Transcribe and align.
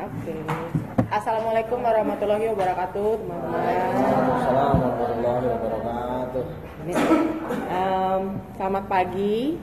Oke. 0.00 0.32
Assalamualaikum 1.12 1.84
warahmatullahi 1.84 2.48
wabarakatuh, 2.56 3.20
teman-teman. 3.20 3.92
Assalamualaikum 4.32 4.96
warahmatullahi 4.96 5.46
wabarakatuh. 5.52 6.44
Em, 7.68 8.22
selamat 8.56 8.84
pagi. 8.88 9.60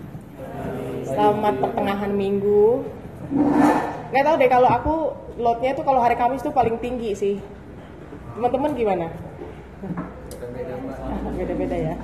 Selamat 1.09 1.53
pertengahan 1.57 2.11
minggu. 2.13 2.85
Nggak 4.13 4.23
tahu 4.29 4.35
deh 4.37 4.49
kalau 4.53 4.69
aku 4.69 4.95
loadnya 5.41 5.73
tuh 5.73 5.81
kalau 5.81 6.05
hari 6.05 6.13
Kamis 6.13 6.45
tuh 6.45 6.53
paling 6.53 6.77
tinggi 6.85 7.17
sih. 7.17 7.35
Teman-teman 8.37 8.77
gimana? 8.77 9.09
Beda-beda 11.33 11.77
ya. 11.81 11.95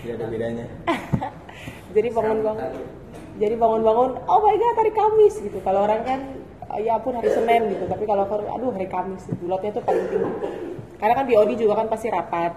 Tidak 0.00 0.14
ada 0.16 0.26
bedanya. 0.32 0.64
Jadi 1.96 2.08
bangun-bangun. 2.16 2.72
Jadi 3.36 3.54
bangun-bangun, 3.60 4.10
oh 4.24 4.40
my 4.40 4.56
god 4.56 4.76
hari 4.80 4.92
Kamis 4.96 5.36
gitu. 5.44 5.60
Kalau 5.60 5.84
orang 5.84 6.00
kan 6.08 6.20
ya 6.82 6.98
pun 6.98 7.14
hari 7.14 7.30
Senin 7.30 7.70
gitu. 7.70 7.84
Tapi 7.86 8.04
kalau 8.04 8.26
aku 8.26 8.42
aduh 8.42 8.70
hari 8.74 8.90
Kamis. 8.90 9.22
Lotnya 9.46 9.70
tuh 9.70 9.82
paling 9.86 10.06
tinggi. 10.10 10.30
Karena 10.98 11.14
kan 11.14 11.24
BOD 11.28 11.50
juga 11.54 11.74
kan 11.78 11.86
pasti 11.86 12.10
rapat. 12.10 12.52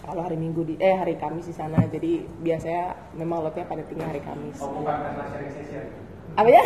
Kalau 0.00 0.26
hari 0.26 0.34
Minggu 0.34 0.66
di 0.66 0.74
eh 0.82 0.96
hari 0.98 1.14
Kamis 1.14 1.46
di 1.46 1.54
sana. 1.54 1.78
Jadi 1.86 2.26
biasanya 2.42 3.14
memang 3.14 3.46
lotnya 3.46 3.62
pada 3.68 3.86
tinggi 3.86 4.02
hari 4.02 4.20
Kamis. 4.24 4.58
Apa 6.34 6.48
ya? 6.50 6.62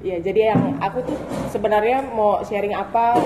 Iya, 0.00 0.16
jadi 0.24 0.56
yang 0.56 0.80
aku 0.80 1.04
tuh 1.04 1.18
sebenarnya 1.52 2.00
mau 2.16 2.40
sharing 2.40 2.72
apa 2.72 3.20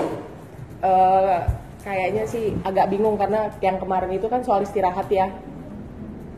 eh, 0.83 1.39
kayaknya 1.87 2.27
sih 2.27 2.51
agak 2.67 2.91
bingung 2.91 3.15
karena 3.15 3.47
yang 3.63 3.79
kemarin 3.79 4.11
itu 4.11 4.27
kan 4.27 4.43
soal 4.43 4.59
istirahat 4.59 5.07
ya. 5.07 5.31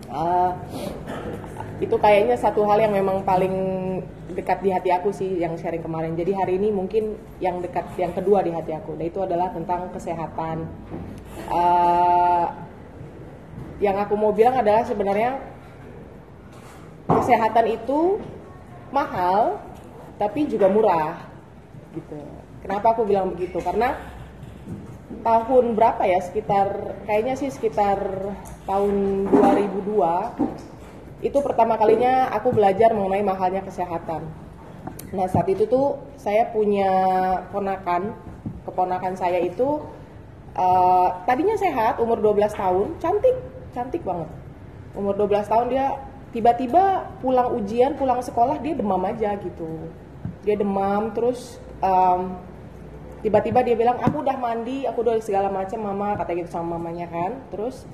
Eh, 0.07 0.51
itu 1.77 1.95
kayaknya 2.01 2.33
satu 2.33 2.65
hal 2.65 2.81
yang 2.81 2.93
memang 2.93 3.21
paling 3.21 3.53
dekat 4.33 4.65
di 4.65 4.69
hati 4.73 4.89
aku 4.89 5.13
sih 5.13 5.37
yang 5.37 5.53
sharing 5.57 5.85
kemarin. 5.85 6.17
Jadi 6.17 6.33
hari 6.33 6.57
ini 6.57 6.73
mungkin 6.73 7.17
yang 7.37 7.61
dekat 7.61 7.85
yang 8.01 8.13
kedua 8.17 8.41
di 8.41 8.49
hati 8.49 8.73
aku. 8.73 8.97
Dan 8.97 9.13
itu 9.13 9.21
adalah 9.21 9.53
tentang 9.53 9.93
kesehatan. 9.93 10.65
Eh, 11.53 12.45
yang 13.77 13.97
aku 14.01 14.17
mau 14.17 14.33
bilang 14.33 14.57
adalah 14.57 14.81
sebenarnya 14.89 15.37
kesehatan 17.05 17.65
itu 17.69 18.17
mahal 18.89 19.61
tapi 20.17 20.49
juga 20.49 20.65
murah 20.65 21.29
gitu. 21.93 22.17
Kenapa 22.65 22.97
aku 22.97 23.05
bilang 23.05 23.37
begitu? 23.37 23.61
Karena 23.61 23.93
tahun 25.21 25.77
berapa 25.77 26.09
ya? 26.09 26.25
Sekitar 26.25 26.97
kayaknya 27.05 27.37
sih 27.37 27.53
sekitar 27.53 28.01
tahun 28.65 29.29
2002 29.29 30.66
itu 31.17 31.37
pertama 31.41 31.77
kalinya 31.81 32.29
aku 32.29 32.53
belajar 32.53 32.93
mengenai 32.93 33.25
mahalnya 33.25 33.65
kesehatan. 33.65 34.29
Nah, 35.17 35.25
saat 35.31 35.47
itu 35.49 35.65
tuh 35.65 35.97
saya 36.19 36.51
punya 36.51 36.89
ponakan, 37.49 38.13
keponakan 38.67 39.15
saya 39.17 39.39
itu 39.41 39.81
eh, 40.53 41.07
tadinya 41.25 41.57
sehat, 41.57 41.97
umur 41.97 42.21
12 42.21 42.53
tahun, 42.53 42.87
cantik, 43.01 43.35
cantik 43.73 44.03
banget. 44.05 44.29
Umur 44.93 45.17
12 45.17 45.47
tahun 45.49 45.67
dia 45.73 45.87
tiba-tiba 46.35 47.07
pulang 47.23 47.55
ujian, 47.55 47.95
pulang 47.95 48.21
sekolah 48.21 48.59
dia 48.61 48.77
demam 48.77 49.01
aja 49.07 49.33
gitu. 49.39 49.89
Dia 50.45 50.53
demam 50.59 51.11
terus 51.15 51.57
em, 51.81 52.35
tiba-tiba 53.25 53.63
dia 53.63 53.75
bilang 53.77 53.97
aku 54.01 54.21
udah 54.21 54.37
mandi, 54.37 54.85
aku 54.85 55.01
udah 55.05 55.17
segala 55.23 55.49
macam 55.49 55.79
mama 55.81 56.17
kata 56.19 56.35
gitu 56.35 56.49
sama 56.51 56.75
mamanya 56.77 57.07
kan. 57.09 57.41
Terus 57.53 57.87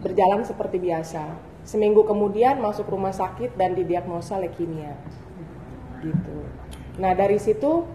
berjalan 0.00 0.46
seperti 0.46 0.78
biasa. 0.78 1.51
Seminggu 1.62 2.02
kemudian 2.02 2.58
masuk 2.58 2.90
rumah 2.90 3.14
sakit 3.14 3.54
dan 3.54 3.78
didiagnosa 3.78 4.38
leukemia. 4.42 4.98
Gitu. 6.02 6.36
Nah, 6.98 7.14
dari 7.14 7.38
situ 7.38 7.86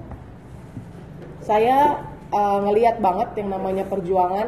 saya 1.44 2.02
eh, 2.32 2.60
ngeliat 2.64 3.00
banget 3.04 3.39
yang 3.44 3.52
namanya 3.52 3.83
perjuangan 3.88 4.48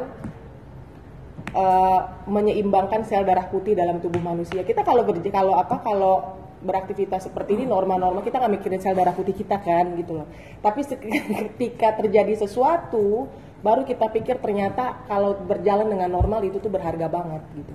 eh, 1.54 2.00
menyeimbangkan 2.28 3.04
sel 3.04 3.28
darah 3.28 3.48
putih 3.52 3.76
dalam 3.76 4.00
tubuh 4.00 4.24
manusia. 4.24 4.64
Kita 4.64 4.82
kalau 4.88 5.04
berj- 5.04 5.32
kalau 5.32 5.56
apa 5.60 5.84
kalau 5.84 6.16
beraktivitas 6.60 7.32
seperti 7.32 7.56
ini 7.56 7.64
norma-norma 7.64 8.20
kita 8.20 8.36
nggak 8.36 8.54
mikirin 8.60 8.82
sel 8.84 8.96
darah 8.96 9.16
putih 9.16 9.36
kita 9.36 9.60
kan 9.60 9.96
gitu 9.96 10.24
loh. 10.24 10.28
Tapi 10.60 10.82
ketika 11.56 11.96
terjadi 12.00 12.36
sesuatu 12.40 13.28
baru 13.60 13.84
kita 13.84 14.08
pikir 14.12 14.40
ternyata 14.40 15.04
kalau 15.08 15.36
berjalan 15.36 15.92
dengan 15.92 16.08
normal 16.12 16.44
itu 16.48 16.64
tuh 16.64 16.72
berharga 16.72 17.12
banget 17.12 17.44
gitu. 17.56 17.74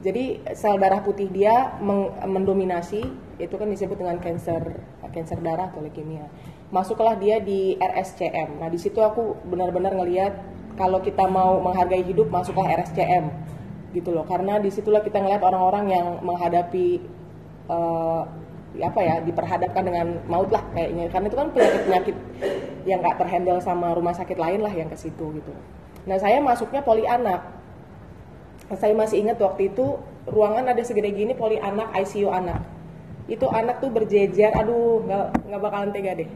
Jadi 0.00 0.40
sel 0.56 0.80
darah 0.80 1.04
putih 1.04 1.28
dia 1.28 1.76
mendominasi 2.24 3.04
itu 3.36 3.54
kan 3.60 3.68
disebut 3.68 4.00
dengan 4.00 4.16
cancer 4.16 4.80
cancer 5.12 5.36
darah 5.44 5.68
atau 5.68 5.84
leukemia. 5.84 6.24
Masuklah 6.72 7.20
dia 7.20 7.36
di 7.42 7.76
RSCM. 7.76 8.62
Nah 8.62 8.72
di 8.72 8.78
situ 8.80 8.96
aku 9.04 9.36
benar-benar 9.44 9.92
ngelihat 9.92 10.32
kalau 10.80 11.04
kita 11.04 11.28
mau 11.28 11.60
menghargai 11.60 12.00
hidup 12.00 12.32
masuklah 12.32 12.64
RSCM 12.80 13.28
gitu 13.92 14.14
loh. 14.14 14.24
Karena 14.24 14.56
di 14.56 14.72
situlah 14.72 15.04
kita 15.04 15.20
ngelihat 15.20 15.44
orang-orang 15.44 15.92
yang 15.92 16.06
menghadapi 16.24 17.02
eh, 17.68 18.22
apa 18.80 19.00
ya 19.02 19.20
diperhadapkan 19.20 19.82
dengan 19.84 20.06
maut 20.30 20.48
lah 20.48 20.64
kayaknya. 20.72 21.12
Karena 21.12 21.26
itu 21.28 21.36
kan 21.36 21.48
penyakit-penyakit 21.52 22.16
yang 22.88 23.04
nggak 23.04 23.20
terhandle 23.20 23.60
sama 23.60 23.92
rumah 23.92 24.16
sakit 24.16 24.40
lain 24.40 24.64
lah 24.64 24.72
yang 24.72 24.88
ke 24.88 24.96
situ 24.96 25.28
gitu. 25.36 25.52
Nah 26.08 26.16
saya 26.16 26.40
masuknya 26.40 26.80
poli 26.80 27.04
anak 27.04 27.59
saya 28.78 28.94
masih 28.94 29.26
ingat 29.26 29.42
waktu 29.42 29.74
itu 29.74 29.98
ruangan 30.30 30.70
ada 30.70 30.82
segede 30.86 31.10
gini 31.10 31.34
poli 31.34 31.58
anak 31.58 31.90
ICU 31.96 32.30
anak. 32.30 32.62
Itu 33.26 33.50
anak 33.50 33.82
tuh 33.82 33.90
berjejer 33.90 34.54
aduh 34.54 35.02
nggak 35.06 35.26
nggak 35.50 35.60
bakalan 35.60 35.90
tega 35.90 36.12
deh. 36.14 36.30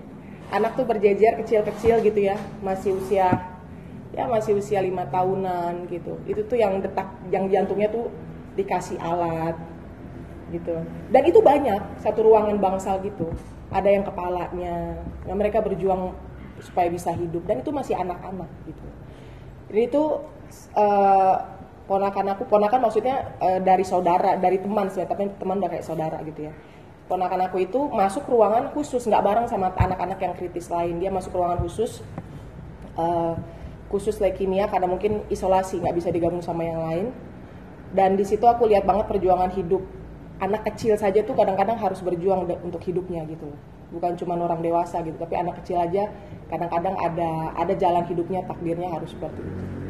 Anak 0.50 0.74
tuh 0.74 0.86
berjejer 0.86 1.38
kecil-kecil 1.38 2.02
gitu 2.02 2.20
ya 2.20 2.36
masih 2.62 2.98
usia 2.98 3.54
ya 4.14 4.30
masih 4.30 4.58
usia 4.58 4.82
lima 4.82 5.06
tahunan 5.06 5.86
gitu. 5.90 6.18
Itu 6.26 6.42
tuh 6.50 6.58
yang 6.58 6.82
detak 6.82 7.06
yang 7.30 7.46
jantungnya 7.46 7.90
tuh 7.90 8.10
dikasih 8.58 8.98
alat 8.98 9.54
gitu. 10.50 10.74
Dan 11.10 11.22
itu 11.26 11.38
banyak 11.38 12.02
satu 12.02 12.26
ruangan 12.26 12.58
bangsal 12.58 12.98
gitu. 13.06 13.30
Ada 13.70 13.90
yang 13.94 14.02
kepalanya 14.06 14.98
nah 15.26 15.34
mereka 15.38 15.62
berjuang 15.62 16.14
supaya 16.62 16.90
bisa 16.90 17.14
hidup. 17.14 17.46
Dan 17.46 17.62
itu 17.62 17.70
masih 17.70 17.94
anak-anak 17.94 18.50
gitu. 18.66 18.86
Jadi 19.70 19.80
itu 19.90 20.04
eh, 20.78 21.36
ponakan 21.84 22.36
aku 22.36 22.48
ponakan 22.48 22.88
maksudnya 22.88 23.36
eh, 23.40 23.60
dari 23.60 23.84
saudara 23.84 24.40
dari 24.40 24.56
teman 24.60 24.88
sih 24.88 25.04
tapi 25.04 25.28
teman 25.36 25.60
udah 25.60 25.82
saudara 25.84 26.18
gitu 26.24 26.48
ya. 26.48 26.52
Ponakan 27.04 27.52
aku 27.52 27.60
itu 27.60 27.92
masuk 27.92 28.24
ruangan 28.32 28.72
khusus 28.72 29.04
nggak 29.04 29.20
bareng 29.20 29.46
sama 29.46 29.68
anak-anak 29.76 30.18
yang 30.24 30.34
kritis 30.34 30.72
lain. 30.72 30.96
Dia 30.98 31.12
masuk 31.12 31.36
ruangan 31.36 31.60
khusus 31.60 32.00
eh, 32.96 33.34
khusus 33.92 34.16
leukemia 34.18 34.66
karena 34.72 34.88
mungkin 34.88 35.22
isolasi 35.28 35.84
nggak 35.84 35.94
bisa 35.94 36.08
digabung 36.08 36.40
sama 36.40 36.64
yang 36.64 36.80
lain. 36.80 37.06
Dan 37.94 38.18
di 38.18 38.26
situ 38.26 38.42
aku 38.48 38.66
lihat 38.66 38.88
banget 38.88 39.06
perjuangan 39.06 39.54
hidup 39.54 39.84
anak 40.42 40.66
kecil 40.66 40.98
saja 40.98 41.22
tuh 41.22 41.36
kadang-kadang 41.36 41.78
harus 41.78 42.02
berjuang 42.02 42.48
untuk 42.66 42.82
hidupnya 42.82 43.22
gitu 43.30 43.54
bukan 43.94 44.18
cuma 44.18 44.34
orang 44.34 44.58
dewasa 44.58 44.98
gitu 45.06 45.14
tapi 45.14 45.38
anak 45.38 45.62
kecil 45.62 45.78
aja 45.78 46.10
kadang-kadang 46.50 46.98
ada 46.98 47.54
ada 47.54 47.74
jalan 47.78 48.02
hidupnya 48.10 48.42
takdirnya 48.42 48.90
harus 48.90 49.14
seperti 49.14 49.38
itu 49.38 49.83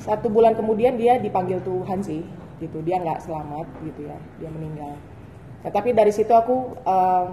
satu 0.00 0.32
bulan 0.32 0.56
kemudian 0.56 0.96
dia 0.96 1.20
dipanggil 1.20 1.60
Tuhan 1.60 2.00
sih 2.00 2.24
gitu. 2.60 2.80
Dia 2.80 3.00
nggak 3.00 3.28
selamat 3.28 3.66
gitu 3.84 4.08
ya. 4.08 4.16
Dia 4.40 4.48
meninggal. 4.48 4.96
Nah, 5.60 5.70
tapi 5.72 5.92
dari 5.92 6.12
situ 6.12 6.32
aku 6.32 6.72
eh, 6.80 7.26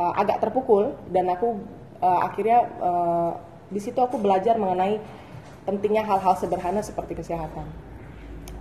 eh, 0.00 0.12
agak 0.16 0.40
terpukul 0.40 0.96
dan 1.12 1.28
aku 1.28 1.60
eh, 2.00 2.20
akhirnya 2.24 2.58
eh, 2.64 3.30
di 3.68 3.80
situ 3.80 4.00
aku 4.00 4.16
belajar 4.16 4.56
mengenai 4.56 4.96
pentingnya 5.68 6.00
hal-hal 6.04 6.32
sederhana 6.40 6.80
seperti 6.80 7.12
kesehatan. 7.12 7.68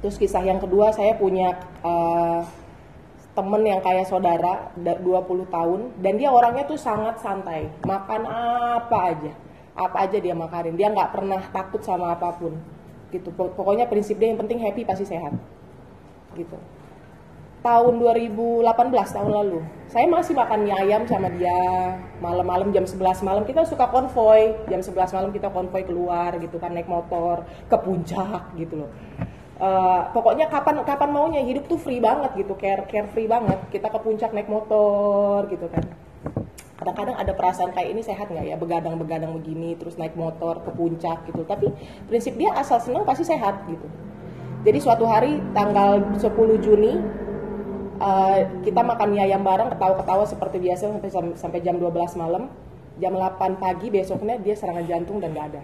Terus 0.03 0.19
kisah 0.19 0.43
yang 0.43 0.59
kedua 0.59 0.91
saya 0.91 1.15
punya 1.15 1.55
eh, 1.83 2.41
temen 3.31 3.61
yang 3.63 3.79
kayak 3.79 4.11
saudara 4.11 4.75
da- 4.75 4.99
20 4.99 5.47
tahun. 5.47 5.79
Dan 6.03 6.19
dia 6.19 6.35
orangnya 6.35 6.67
tuh 6.67 6.79
sangat 6.79 7.23
santai. 7.23 7.71
Makan 7.87 8.21
apa 8.27 8.97
aja. 9.15 9.31
Apa 9.77 10.09
aja 10.09 10.17
dia 10.17 10.33
makanin 10.33 10.73
dia 10.73 10.89
nggak 10.89 11.13
pernah 11.13 11.37
takut 11.53 11.79
sama 11.85 12.17
apa 12.17 12.33
pun 12.33 12.76
gitu. 13.11 13.29
Pok- 13.33 13.55
pokoknya 13.55 13.87
prinsip 13.87 14.19
dia 14.19 14.31
yang 14.31 14.39
penting 14.39 14.59
happy 14.59 14.83
pasti 14.83 15.05
sehat. 15.07 15.33
Gitu. 16.35 16.57
Tahun 17.65 17.93
2018 17.99 18.63
tahun 18.93 19.31
lalu. 19.33 19.59
Saya 19.91 20.07
masih 20.07 20.37
makan 20.37 20.63
mie 20.63 20.75
ayam 20.77 21.03
sama 21.09 21.27
dia 21.33 21.57
malam-malam 22.23 22.71
jam 22.71 22.85
11 22.85 23.25
malam. 23.25 23.43
Kita 23.43 23.65
suka 23.67 23.89
konvoy. 23.91 24.55
Jam 24.71 24.79
11 24.79 25.11
malam 25.15 25.29
kita 25.35 25.51
konvoy 25.51 25.83
keluar 25.83 26.37
gitu 26.39 26.61
kan 26.61 26.71
naik 26.71 26.87
motor 26.87 27.43
ke 27.67 27.77
puncak 27.81 28.55
gitu 28.55 28.85
loh. 28.85 28.91
Eh, 29.57 30.01
pokoknya 30.13 30.47
kapan 30.53 30.85
kapan 30.85 31.09
maunya 31.09 31.41
hidup 31.41 31.65
tuh 31.65 31.81
free 31.81 31.97
banget 31.97 32.29
gitu 32.37 32.53
care 32.55 32.85
care 32.85 33.09
free 33.09 33.27
banget. 33.27 33.57
Kita 33.73 33.89
ke 33.89 33.99
puncak 33.99 34.31
naik 34.31 34.47
motor 34.47 35.49
gitu 35.49 35.65
kan 35.67 36.06
kadang-kadang 36.87 37.19
ada 37.19 37.35
perasaan 37.35 37.75
kayak 37.75 37.89
ini 37.91 37.99
sehat 37.99 38.31
nggak 38.31 38.47
ya? 38.47 38.55
Begadang-begadang 38.55 39.35
begini 39.35 39.75
terus 39.75 39.99
naik 39.99 40.15
motor 40.15 40.63
ke 40.63 40.71
puncak 40.71 41.27
gitu. 41.27 41.43
Tapi 41.43 41.67
prinsip 42.07 42.39
dia 42.39 42.55
asal 42.55 42.79
senang 42.79 43.03
pasti 43.03 43.27
sehat 43.27 43.67
gitu. 43.67 43.83
Jadi 44.63 44.79
suatu 44.79 45.03
hari 45.03 45.43
tanggal 45.51 45.99
10 46.15 46.23
Juni 46.63 46.95
uh, 47.99 48.39
kita 48.63 48.81
makan 48.81 49.07
mie 49.11 49.27
ayam 49.27 49.43
bareng 49.43 49.75
ketawa-ketawa 49.75 50.23
seperti 50.23 50.57
biasa 50.63 50.87
sampai 50.87 51.35
sampai 51.35 51.59
jam 51.59 51.75
12 51.75 51.91
malam. 52.15 52.47
Jam 52.97 53.13
8 53.13 53.61
pagi 53.61 53.93
besoknya 53.93 54.39
dia 54.41 54.55
serangan 54.57 54.87
jantung 54.87 55.19
dan 55.19 55.35
nggak 55.35 55.47
ada. 55.53 55.63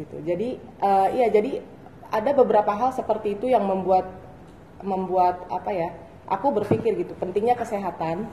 Gitu. 0.00 0.16
Jadi 0.24 0.48
uh, 0.80 1.08
iya 1.12 1.28
jadi 1.28 1.60
ada 2.08 2.30
beberapa 2.32 2.72
hal 2.72 2.96
seperti 2.96 3.36
itu 3.36 3.52
yang 3.52 3.62
membuat 3.62 4.08
membuat 4.82 5.46
apa 5.52 5.70
ya 5.70 5.88
aku 6.26 6.50
berpikir 6.56 6.96
gitu. 6.98 7.14
Pentingnya 7.14 7.54
kesehatan 7.54 8.26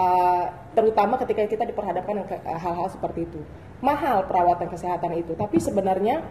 uh, 0.00 0.44
terutama 0.72 1.20
ketika 1.20 1.44
kita 1.44 1.64
diperhadapkan 1.68 2.24
dengan 2.24 2.40
hal-hal 2.56 2.88
seperti 2.88 3.28
itu. 3.28 3.40
Mahal 3.84 4.24
perawatan 4.24 4.72
kesehatan 4.72 5.12
itu 5.20 5.36
tapi 5.36 5.60
sebenarnya 5.60 6.24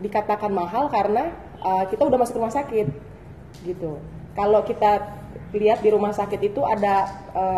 dikatakan 0.00 0.52
mahal 0.52 0.92
karena 0.92 1.32
uh, 1.64 1.88
kita 1.88 2.04
udah 2.04 2.18
masuk 2.20 2.36
rumah 2.36 2.52
sakit 2.52 2.86
gitu. 3.64 3.96
Kalau 4.36 4.60
kita 4.66 5.22
lihat 5.54 5.78
di 5.80 5.90
rumah 5.94 6.10
sakit 6.10 6.42
itu 6.42 6.58
ada 6.66 7.06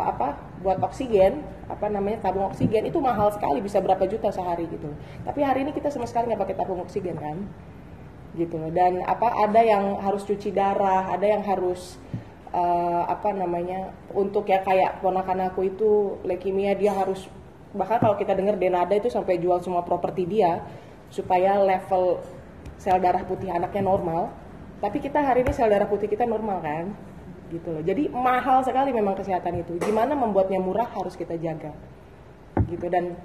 apa 0.04 0.36
buat 0.60 0.76
oksigen 0.84 1.40
apa 1.66 1.88
namanya 1.88 2.28
tabung 2.28 2.52
oksigen 2.52 2.84
itu 2.86 3.00
mahal 3.00 3.32
sekali 3.32 3.64
bisa 3.64 3.80
berapa 3.80 4.04
juta 4.04 4.28
sehari 4.28 4.69
gitu. 4.69 4.92
Tapi 5.24 5.40
hari 5.40 5.64
ini 5.64 5.72
kita 5.72 5.88
sama 5.88 6.04
sekali 6.04 6.30
nggak 6.30 6.44
pakai 6.44 6.56
tabung 6.60 6.84
oksigen 6.84 7.16
kan? 7.16 7.40
Gitu. 8.36 8.60
Dan 8.76 9.00
apa 9.02 9.40
ada 9.40 9.60
yang 9.64 9.96
harus 10.04 10.28
cuci 10.28 10.52
darah 10.52 11.08
ada 11.08 11.24
yang 11.24 11.40
harus 11.42 11.96
uh, 12.56 13.03
apa 13.05 13.37
namanya 13.37 13.93
untuk 14.17 14.49
ya 14.49 14.64
kayak 14.64 15.05
ponakan 15.05 15.53
aku 15.53 15.69
itu 15.69 16.17
leukemia 16.25 16.73
dia 16.73 16.97
harus 16.97 17.29
bahkan 17.76 18.00
kalau 18.00 18.17
kita 18.17 18.32
dengar 18.32 18.56
Denada 18.56 18.97
itu 18.97 19.12
sampai 19.12 19.37
jual 19.37 19.61
semua 19.61 19.85
properti 19.85 20.25
dia 20.25 20.64
supaya 21.12 21.61
level 21.61 22.25
sel 22.81 22.97
darah 22.99 23.23
putih 23.29 23.53
anaknya 23.53 23.85
normal. 23.85 24.32
Tapi 24.81 25.00
kita 25.00 25.20
hari 25.20 25.44
ini 25.44 25.53
sel 25.53 25.69
darah 25.69 25.88
putih 25.88 26.08
kita 26.08 26.25
normal 26.25 26.64
kan? 26.64 26.85
Gitu 27.53 27.69
loh. 27.69 27.82
Jadi 27.85 28.08
mahal 28.11 28.64
sekali 28.64 28.91
memang 28.91 29.14
kesehatan 29.17 29.61
itu. 29.61 29.76
Gimana 29.81 30.17
membuatnya 30.17 30.58
murah 30.58 30.88
harus 30.88 31.14
kita 31.14 31.37
jaga. 31.37 31.73
Gitu. 32.67 32.87
Dan 32.88 33.17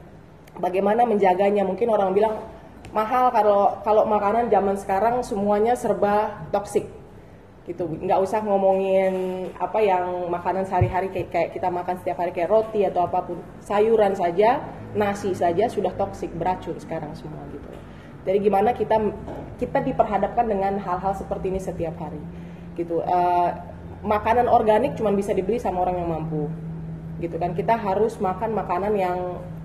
bagaimana 0.59 1.07
menjaganya? 1.07 1.63
Mungkin 1.67 1.87
orang 1.89 2.11
bilang 2.11 2.43
mahal 2.91 3.31
kalau 3.31 3.79
kalau 3.87 4.03
makanan 4.03 4.51
zaman 4.51 4.75
sekarang 4.75 5.23
semuanya 5.23 5.79
serba 5.79 6.43
toksik 6.51 7.00
gitu. 7.71 7.87
Nggak 7.87 8.19
usah 8.19 8.43
ngomongin 8.43 9.47
apa 9.55 9.79
yang 9.79 10.27
makanan 10.27 10.67
sehari-hari 10.67 11.07
kayak, 11.07 11.29
kayak 11.31 11.49
kita 11.55 11.71
makan 11.71 11.95
setiap 12.03 12.19
hari 12.19 12.35
kayak 12.35 12.51
roti 12.51 12.83
atau 12.83 13.07
apa 13.07 13.23
pun. 13.23 13.39
Sayuran 13.63 14.13
saja 14.13 14.59
nasi 14.91 15.31
saja 15.31 15.71
sudah 15.71 15.95
toksik 15.95 16.35
beracun 16.35 16.75
sekarang 16.75 17.15
semua 17.15 17.47
gitu. 17.49 17.71
Jadi 18.27 18.37
gimana 18.43 18.75
kita 18.75 18.99
kita 19.57 19.79
diperhadapkan 19.81 20.45
dengan 20.45 20.77
hal-hal 20.77 21.15
seperti 21.15 21.49
ini 21.49 21.59
setiap 21.63 21.95
hari 21.97 22.21
gitu. 22.75 22.99
Uh, 23.01 23.55
makanan 24.03 24.49
organik 24.49 24.97
cuma 24.97 25.13
bisa 25.13 25.31
dibeli 25.31 25.61
sama 25.61 25.85
orang 25.87 26.01
yang 26.01 26.09
mampu 26.11 26.51
gitu 27.23 27.39
kan. 27.39 27.55
Kita 27.55 27.79
harus 27.79 28.19
makan 28.19 28.51
makanan 28.53 28.93
yang 28.99 29.19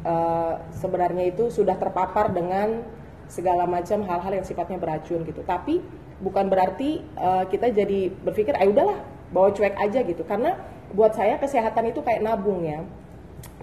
uh, 0.07 0.63
sebenarnya 0.73 1.35
itu 1.35 1.51
sudah 1.51 1.75
terpapar 1.77 2.31
dengan 2.31 2.87
segala 3.27 3.67
macam 3.67 4.07
hal-hal 4.07 4.33
yang 4.39 4.47
sifatnya 4.47 4.79
beracun 4.79 5.27
gitu. 5.27 5.43
Tapi 5.43 5.83
bukan 6.23 6.49
berarti 6.49 7.05
uh, 7.17 7.45
kita 7.49 7.73
jadi 7.73 8.13
berpikir, 8.13 8.57
ah 8.57 8.65
udahlah 8.65 8.99
bawa 9.31 9.53
cuek 9.53 9.77
aja 9.77 10.01
gitu. 10.05 10.23
Karena 10.25 10.57
buat 10.95 11.13
saya 11.13 11.37
kesehatan 11.37 11.93
itu 11.93 12.01
kayak 12.01 12.25
nabung 12.25 12.65
ya. 12.65 12.85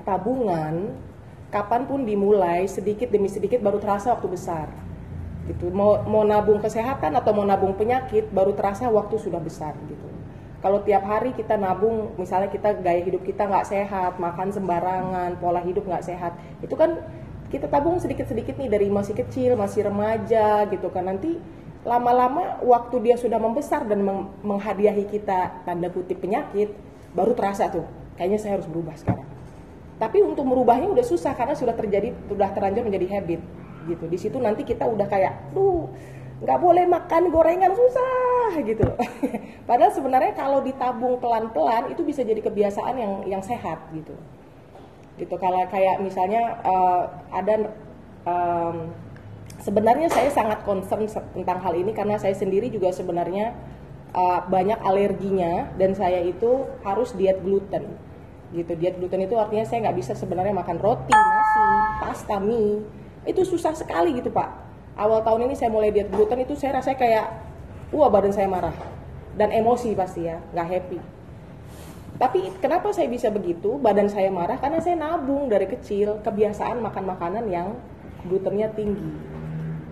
Tabungan 0.04 0.94
kapan 1.54 1.86
pun 1.86 2.04
dimulai 2.04 2.66
sedikit 2.66 3.14
demi 3.14 3.30
sedikit 3.30 3.62
baru 3.62 3.80
terasa 3.80 4.12
waktu 4.14 4.28
besar. 4.30 4.68
Gitu. 5.48 5.72
Mau 5.72 6.00
mau 6.08 6.24
nabung 6.24 6.60
kesehatan 6.64 7.16
atau 7.20 7.32
mau 7.36 7.46
nabung 7.48 7.76
penyakit 7.76 8.32
baru 8.32 8.56
terasa 8.56 8.88
waktu 8.88 9.16
sudah 9.20 9.40
besar 9.44 9.76
gitu. 9.88 10.08
Kalau 10.64 10.80
tiap 10.80 11.04
hari 11.04 11.36
kita 11.36 11.60
nabung, 11.60 12.16
misalnya 12.16 12.48
kita 12.48 12.80
gaya 12.80 13.04
hidup 13.04 13.28
kita 13.28 13.44
nggak 13.52 13.68
sehat, 13.68 14.16
makan 14.16 14.48
sembarangan, 14.48 15.36
pola 15.36 15.60
hidup 15.60 15.84
nggak 15.84 16.08
sehat, 16.08 16.40
itu 16.64 16.72
kan 16.80 17.04
kita 17.52 17.68
tabung 17.68 18.00
sedikit-sedikit 18.00 18.56
nih 18.56 18.72
dari 18.72 18.88
masih 18.88 19.12
kecil, 19.12 19.60
masih 19.60 19.92
remaja 19.92 20.64
gitu 20.72 20.88
kan 20.88 21.12
nanti 21.12 21.36
lama-lama 21.84 22.64
waktu 22.64 22.96
dia 23.04 23.16
sudah 23.20 23.38
membesar 23.38 23.84
dan 23.84 24.04
meng 24.04 24.32
menghadiahi 24.40 25.04
kita 25.08 25.68
tanda 25.68 25.92
kutip 25.92 26.24
penyakit 26.24 26.72
baru 27.12 27.36
terasa 27.36 27.68
tuh 27.68 27.84
kayaknya 28.16 28.40
saya 28.40 28.60
harus 28.60 28.68
berubah 28.68 28.96
sekarang. 28.96 29.28
Tapi 30.00 30.20
untuk 30.26 30.44
merubahnya 30.48 30.90
udah 30.90 31.06
susah 31.06 31.36
karena 31.38 31.54
sudah 31.54 31.76
terjadi 31.76 32.16
sudah 32.28 32.50
terlanjur 32.52 32.84
menjadi 32.88 33.20
habit 33.20 33.42
gitu. 33.88 34.04
Di 34.08 34.18
situ 34.18 34.38
nanti 34.40 34.66
kita 34.66 34.88
udah 34.88 35.08
kayak, 35.08 35.54
duh 35.54 35.88
nggak 36.44 36.60
boleh 36.60 36.84
makan 36.90 37.32
gorengan 37.32 37.72
susah 37.72 38.60
gitu. 38.64 38.84
Padahal 39.70 39.92
sebenarnya 39.96 40.34
kalau 40.36 40.60
ditabung 40.60 41.22
pelan-pelan 41.22 41.94
itu 41.94 42.04
bisa 42.04 42.26
jadi 42.26 42.42
kebiasaan 42.44 42.96
yang 43.00 43.14
yang 43.28 43.44
sehat 43.44 43.80
gitu 43.96 44.16
gitu 45.18 45.36
kalau 45.38 45.62
kayak 45.70 46.02
misalnya 46.02 46.58
uh, 46.66 47.06
ada 47.30 47.70
um, 48.26 48.90
sebenarnya 49.64 50.12
saya 50.12 50.28
sangat 50.28 50.68
concern 50.68 51.08
tentang 51.08 51.64
hal 51.64 51.74
ini 51.74 51.96
karena 51.96 52.20
saya 52.20 52.36
sendiri 52.36 52.68
juga 52.68 52.92
sebenarnya 52.92 53.56
uh, 54.12 54.44
banyak 54.46 54.78
alerginya 54.84 55.72
dan 55.80 55.96
saya 55.96 56.20
itu 56.20 56.68
harus 56.84 57.16
diet 57.16 57.40
gluten 57.40 57.96
gitu 58.52 58.76
diet 58.76 59.00
gluten 59.00 59.24
itu 59.24 59.40
artinya 59.40 59.64
saya 59.64 59.90
nggak 59.90 59.98
bisa 59.98 60.14
sebenarnya 60.14 60.54
makan 60.54 60.78
roti 60.84 61.16
nasi 61.16 61.66
pasta 62.04 62.38
mie 62.44 62.84
itu 63.24 63.42
susah 63.48 63.72
sekali 63.74 64.20
gitu 64.20 64.30
pak 64.30 64.52
awal 65.00 65.24
tahun 65.24 65.50
ini 65.50 65.56
saya 65.56 65.72
mulai 65.72 65.90
diet 65.96 66.12
gluten 66.12 66.44
itu 66.44 66.54
saya 66.60 66.84
rasa 66.84 66.94
kayak 66.94 67.32
wah 67.96 68.12
badan 68.12 68.36
saya 68.36 68.52
marah 68.52 68.76
dan 69.40 69.50
emosi 69.50 69.96
pasti 69.96 70.28
ya 70.28 70.44
nggak 70.52 70.68
happy 70.70 71.00
tapi 72.14 72.46
kenapa 72.62 72.94
saya 72.94 73.10
bisa 73.10 73.34
begitu? 73.34 73.82
Badan 73.82 74.06
saya 74.06 74.30
marah 74.30 74.62
karena 74.62 74.78
saya 74.78 74.96
nabung 74.96 75.50
dari 75.50 75.66
kecil 75.66 76.22
kebiasaan 76.22 76.78
makan 76.78 77.10
makanan 77.10 77.50
yang 77.50 77.74
glutennya 78.30 78.70
tinggi. 78.72 79.33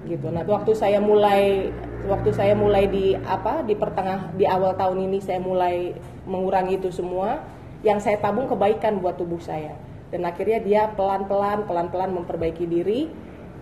Gitu. 0.08 0.28
Nah, 0.34 0.42
waktu 0.46 0.72
saya 0.74 0.98
mulai 0.98 1.70
waktu 2.10 2.34
saya 2.34 2.58
mulai 2.58 2.90
di 2.90 3.14
apa 3.14 3.62
di 3.62 3.78
pertengah 3.78 4.34
di 4.34 4.50
awal 4.50 4.74
tahun 4.74 5.06
ini 5.06 5.22
saya 5.22 5.38
mulai 5.38 5.94
mengurangi 6.26 6.82
itu 6.82 6.90
semua, 6.90 7.42
yang 7.86 8.02
saya 8.02 8.18
tabung 8.18 8.50
kebaikan 8.50 8.98
buat 8.98 9.18
tubuh 9.18 9.42
saya. 9.42 9.78
Dan 10.10 10.28
akhirnya 10.28 10.60
dia 10.60 10.82
pelan-pelan 10.92 11.70
pelan-pelan 11.70 12.12
memperbaiki 12.12 12.66
diri 12.68 13.08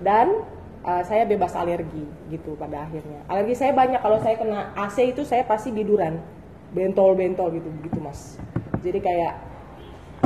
dan 0.01 0.41
uh, 0.81 1.03
saya 1.05 1.27
bebas 1.27 1.53
alergi 1.53 2.07
gitu 2.31 2.55
pada 2.55 2.87
akhirnya. 2.87 3.21
Alergi 3.27 3.53
saya 3.53 3.75
banyak 3.75 3.99
kalau 3.99 4.17
saya 4.23 4.35
kena 4.39 4.73
AC 4.73 5.13
itu 5.13 5.21
saya 5.27 5.45
pasti 5.45 5.69
biduran 5.69 6.17
bentol-bentol 6.73 7.49
gitu 7.57 7.69
gitu 7.81 7.99
mas 8.01 8.37
jadi 8.85 8.99
kayak 9.01 9.33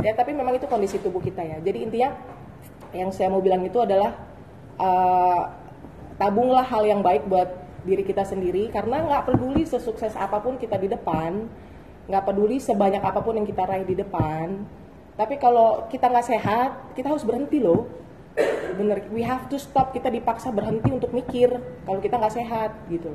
ya 0.04 0.12
tapi 0.12 0.36
memang 0.36 0.60
itu 0.60 0.68
kondisi 0.68 1.00
tubuh 1.00 1.20
kita 1.20 1.40
ya 1.40 1.56
jadi 1.64 1.78
intinya 1.80 2.10
yang 2.92 3.10
saya 3.10 3.32
mau 3.32 3.40
bilang 3.40 3.64
itu 3.64 3.80
adalah 3.80 4.12
uh, 4.76 5.42
tabunglah 6.20 6.64
hal 6.64 6.86
yang 6.86 7.00
baik 7.02 7.26
buat 7.26 7.50
diri 7.84 8.02
kita 8.06 8.24
sendiri 8.24 8.72
karena 8.72 9.04
nggak 9.04 9.28
peduli 9.28 9.68
sesukses 9.68 10.16
apa 10.16 10.40
pun 10.40 10.56
kita 10.56 10.80
di 10.80 10.88
depan 10.88 11.44
nggak 12.04 12.24
peduli 12.24 12.60
sebanyak 12.60 13.00
apa 13.00 13.20
pun 13.24 13.40
yang 13.40 13.48
kita 13.48 13.64
raih 13.64 13.86
di 13.88 13.96
depan. 13.96 14.64
Tapi 15.14 15.38
kalau 15.38 15.86
kita 15.88 16.10
nggak 16.10 16.26
sehat 16.26 16.70
kita 16.92 17.08
harus 17.08 17.24
berhenti 17.24 17.62
loh. 17.62 17.88
Bener 18.74 19.06
we 19.14 19.24
have 19.24 19.48
to 19.48 19.56
stop. 19.56 19.94
Kita 19.96 20.12
dipaksa 20.12 20.52
berhenti 20.52 20.92
untuk 20.92 21.14
mikir 21.14 21.48
kalau 21.88 22.00
kita 22.04 22.20
nggak 22.20 22.34
sehat 22.34 22.70
gitu. 22.92 23.14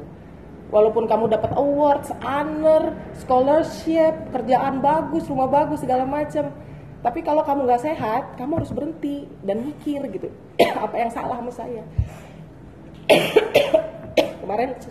Walaupun 0.69 1.09
kamu 1.09 1.33
dapat 1.33 1.57
awards, 1.57 2.13
honor, 2.21 2.93
scholarship, 3.17 4.13
kerjaan 4.29 4.85
bagus, 4.85 5.25
rumah 5.25 5.49
bagus 5.49 5.81
segala 5.81 6.05
macam, 6.05 6.53
tapi 7.01 7.25
kalau 7.25 7.41
kamu 7.41 7.65
nggak 7.65 7.89
sehat, 7.89 8.37
kamu 8.37 8.61
harus 8.61 8.69
berhenti 8.69 9.25
dan 9.41 9.65
mikir 9.65 9.97
gitu, 10.13 10.29
apa 10.85 10.93
yang 10.93 11.09
salah 11.09 11.41
sama 11.41 11.49
saya. 11.49 11.81
Kemarin, 14.41 14.69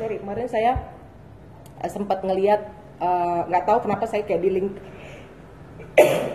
sorry, 0.00 0.16
kemarin 0.20 0.48
saya 0.48 0.72
eh, 1.80 1.90
sempat 1.92 2.24
ngeliat, 2.24 2.60
eh, 3.00 3.40
nggak 3.48 3.62
uh, 3.62 3.66
tahu 3.68 3.78
kenapa 3.84 4.04
saya 4.08 4.24
kayak 4.24 4.40
di 4.40 4.50
link 4.50 4.70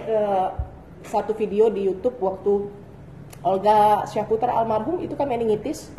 uh, 0.10 0.54
satu 1.12 1.34
video 1.34 1.70
di 1.74 1.88
YouTube 1.88 2.20
waktu 2.22 2.70
Olga 3.46 4.06
Syaputra 4.10 4.54
almarhum 4.54 5.02
itu 5.02 5.14
kan 5.14 5.30
meningitis. 5.30 5.94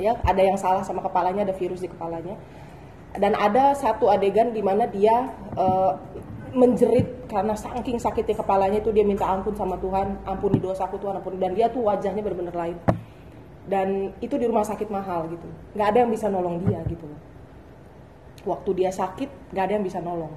Ya 0.00 0.16
ada 0.24 0.40
yang 0.40 0.56
salah 0.56 0.82
sama 0.82 1.04
kepalanya 1.04 1.46
ada 1.46 1.54
virus 1.54 1.80
di 1.80 1.88
kepalanya. 1.88 2.34
Dan 3.12 3.36
ada 3.36 3.76
satu 3.76 4.08
adegan 4.08 4.56
di 4.56 4.64
mana 4.64 4.88
dia 4.88 5.30
uh, 5.54 6.00
menjerit 6.52 7.26
karena 7.28 7.56
saking 7.56 7.96
sakitnya 7.96 8.36
kepalanya 8.38 8.78
itu 8.78 8.92
dia 8.92 9.04
minta 9.04 9.28
ampun 9.28 9.56
sama 9.56 9.80
Tuhan 9.80 10.24
ampuni 10.28 10.60
dosaku 10.60 11.00
Tuhan 11.00 11.18
ampuni. 11.18 11.36
Dan 11.40 11.56
dia 11.56 11.72
tuh 11.72 11.84
wajahnya 11.84 12.20
benar-benar 12.20 12.56
lain. 12.56 12.76
Dan 13.62 14.12
itu 14.20 14.36
di 14.36 14.44
rumah 14.44 14.66
sakit 14.66 14.88
mahal 14.92 15.26
gitu. 15.32 15.48
Nggak 15.74 15.86
ada 15.92 15.98
yang 16.04 16.10
bisa 16.10 16.26
nolong 16.28 16.60
dia 16.66 16.80
gitu 16.86 17.08
waktu 18.46 18.70
dia 18.74 18.90
sakit 18.90 19.54
nggak 19.54 19.64
ada 19.64 19.72
yang 19.78 19.84
bisa 19.84 19.98
nolong. 20.02 20.34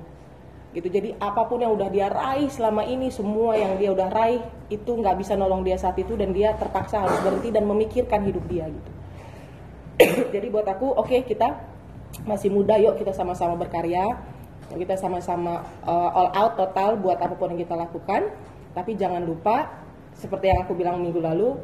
Gitu. 0.75 0.91
Jadi 0.91 1.15
apa 1.15 1.47
pun 1.47 1.63
yang 1.63 1.71
udah 1.71 1.87
dia 1.87 2.11
raih 2.11 2.51
selama 2.51 2.83
ini 2.83 3.07
semua 3.07 3.55
yang 3.55 3.79
dia 3.79 3.95
udah 3.95 4.11
raih 4.11 4.43
itu 4.67 4.91
nggak 4.91 5.15
bisa 5.23 5.39
nolong 5.39 5.63
dia 5.63 5.79
saat 5.79 5.95
itu 5.95 6.19
dan 6.19 6.35
dia 6.35 6.51
terpaksa 6.59 6.99
harus 6.99 7.15
berhenti 7.23 7.49
dan 7.55 7.63
memikirkan 7.63 8.27
hidup 8.27 8.43
dia 8.51 8.67
gitu. 8.67 8.91
Jadi 10.35 10.47
buat 10.51 10.67
aku 10.67 10.91
oke 10.91 11.07
okay, 11.07 11.23
kita 11.23 11.55
masih 12.27 12.51
muda 12.51 12.75
yuk 12.79 12.99
kita 12.99 13.15
sama-sama 13.15 13.55
berkarya 13.55 14.19
kita 14.73 14.97
sama-sama 14.97 15.61
uh, 15.85 16.09
all 16.17 16.29
out 16.33 16.53
total 16.57 16.97
buat 16.97 17.21
apa 17.21 17.37
pun 17.37 17.53
yang 17.53 17.61
kita 17.61 17.77
lakukan. 17.77 18.33
Tapi 18.73 18.97
jangan 18.97 19.21
lupa 19.23 19.71
seperti 20.17 20.51
yang 20.51 20.65
aku 20.65 20.73
bilang 20.73 20.99
minggu 20.99 21.21
lalu 21.21 21.55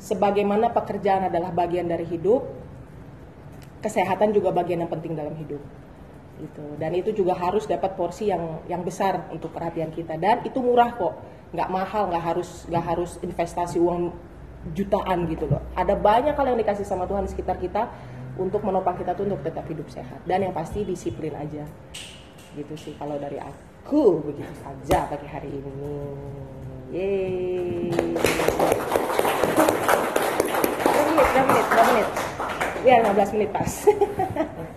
sebagaimana 0.00 0.72
pekerjaan 0.72 1.28
adalah 1.28 1.52
bagian 1.52 1.84
dari 1.86 2.08
hidup 2.08 2.42
kesehatan 3.84 4.32
juga 4.32 4.50
bagian 4.50 4.82
yang 4.82 4.90
penting 4.90 5.12
dalam 5.12 5.36
hidup. 5.36 5.60
Gitu. 6.40 6.64
Dan 6.80 6.96
itu 6.96 7.12
juga 7.12 7.36
harus 7.36 7.68
dapat 7.68 7.92
porsi 8.00 8.32
yang 8.32 8.64
yang 8.64 8.80
besar 8.80 9.28
untuk 9.28 9.52
perhatian 9.52 9.92
kita. 9.92 10.16
Dan 10.16 10.40
itu 10.48 10.58
murah 10.64 10.96
kok. 10.96 11.14
Nggak 11.52 11.68
mahal 11.68 12.08
nggak 12.08 12.24
harus 12.24 12.64
nggak 12.66 12.84
harus 12.84 13.20
investasi 13.20 13.76
uang 13.76 14.10
jutaan 14.72 15.28
gitu 15.28 15.44
loh. 15.44 15.60
Ada 15.76 15.92
banyak 15.96 16.32
hal 16.32 16.46
yang 16.56 16.58
dikasih 16.60 16.88
sama 16.88 17.04
Tuhan 17.04 17.28
di 17.28 17.30
sekitar 17.32 17.60
kita 17.60 17.92
untuk 18.40 18.64
menopang 18.64 18.96
kita 18.96 19.12
tuh 19.12 19.28
untuk 19.28 19.44
tetap 19.44 19.68
hidup 19.68 19.88
sehat. 19.92 20.24
Dan 20.24 20.48
yang 20.48 20.56
pasti 20.56 20.80
disiplin 20.80 21.36
aja 21.36 21.68
gitu 22.58 22.74
sih 22.74 22.92
kalau 22.98 23.14
dari 23.18 23.38
aku 23.38 24.18
begitu 24.26 24.52
saja 24.62 25.06
pagi 25.06 25.28
hari 25.30 25.50
ini. 25.50 25.94
Yeay 26.90 27.94
berapa 30.80 31.02
menit 31.06 31.26
berapa 31.30 31.46
menit 31.46 31.66
berapa 31.70 31.90
menit. 31.94 32.08
Ya 32.80 32.94
15 33.04 33.34
menit 33.36 33.50
pas 33.52 33.72